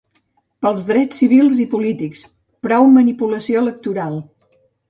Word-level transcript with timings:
Pels 0.65 0.85
drets 0.91 1.19
civils 1.23 1.59
i 1.65 1.67
polítics: 1.75 2.25
prou 2.69 2.89
manipulació 2.97 3.63
electoral! 3.67 4.19